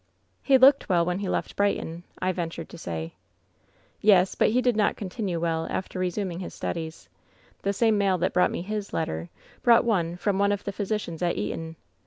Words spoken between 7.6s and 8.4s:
The same mail that